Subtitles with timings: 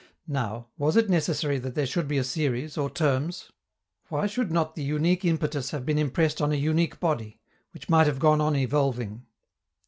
[0.25, 3.51] Now, was it necessary that there should be a series, or terms?
[4.09, 7.39] Why should not the unique impetus have been impressed on a unique body,
[7.69, 9.27] which might have gone on evolving?